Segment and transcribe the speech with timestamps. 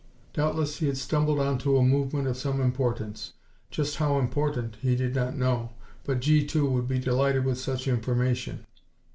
[0.33, 3.33] Doubtless he had stumbled on to a movement of some importance.
[3.69, 5.73] Just how important he could not know,
[6.05, 8.65] but G 2 would be delighted with such information.